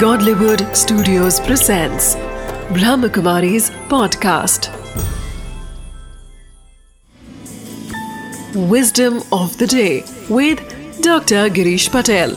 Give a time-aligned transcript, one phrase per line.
[0.00, 2.16] Godlywood Studios presents
[2.76, 4.66] Brahmakumari's podcast.
[8.72, 10.58] Wisdom of the day with
[11.00, 11.44] Dr.
[11.58, 12.34] Girish Patel.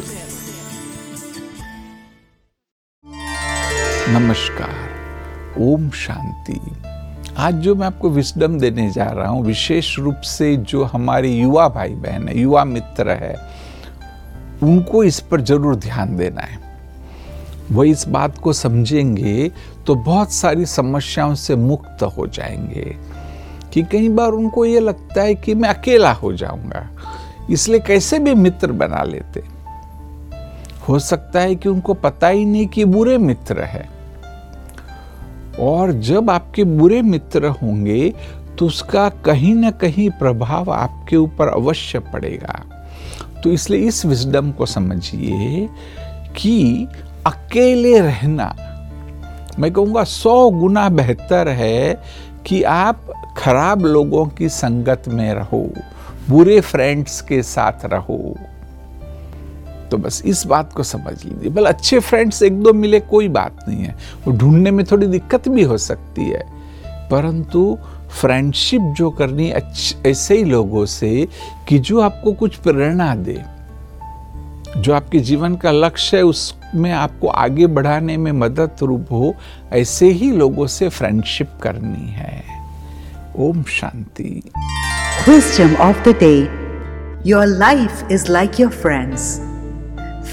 [4.13, 6.59] नमस्कार ओम शांति
[7.37, 11.67] आज जो मैं आपको विस्डम देने जा रहा हूँ विशेष रूप से जो हमारे युवा
[11.75, 13.35] भाई बहन है युवा मित्र है
[14.63, 16.68] उनको इस पर ज़रूर ध्यान देना है
[17.71, 19.51] वह इस बात को समझेंगे
[19.87, 22.95] तो बहुत सारी समस्याओं से मुक्त हो जाएँगे।
[23.73, 26.87] कि कई बार उनको ये लगता है कि मैं अकेला हो जाऊँगा,
[27.49, 29.43] इसलिए कैसे भी मित्र बना लेते।
[30.89, 33.87] हो सकता है कि उनको पता ही नहीं कि बुरे मित्र है।
[35.59, 38.13] और जब आपके बुरे मित्र होंगे
[38.57, 42.63] तो उसका कहीं ना कहीं प्रभाव आपके ऊपर अवश्य पड़ेगा।
[43.43, 45.69] तो इसलिए इस विजडम को समझिए
[46.35, 46.87] कि
[47.27, 48.55] अकेले रहना।
[49.59, 52.03] मैं कहूँगा सौ गुना बेहतर है
[52.45, 55.73] कि आप खराब लोगों की संगत में रहो,
[56.29, 58.35] बुरे फ्रेंड्स के साथ रहो।
[59.91, 63.65] तो बस इस बात को समझ लीजिए। भले अच्छे फ्रेंड्स एक दो मिले कोई बात
[63.67, 63.95] नहीं है।
[64.27, 66.43] वो ढूँढने में थोड़ी दिक्कत भी हो सकती है।
[67.11, 67.77] परंतु
[68.21, 69.49] फ्रेंडशिप जो करनी
[70.05, 71.27] ऐसे ही लोगों से
[71.67, 73.41] कि जो आपको कुछ प्रेरणा दे।
[74.77, 79.35] जो आपके जीवन का लक्ष्य है, उसमें आपको आगे बढ़ाने में मदद रूप हो,
[79.73, 82.43] ऐसे ही लोगों से फ्रेंडशिप करनी है।
[83.39, 84.41] Om Shanti.
[85.81, 86.33] Of the day
[87.29, 89.39] your life is like your friends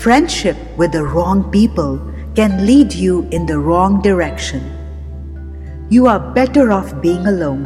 [0.03, 1.99] friendship with the wrong people
[2.37, 7.65] can lead you in the wrong direction you are better off being alone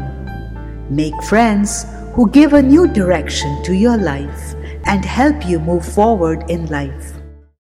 [0.93, 1.85] make friends
[2.19, 4.55] who give a new direction to your life
[4.91, 7.20] and help you move forward in life.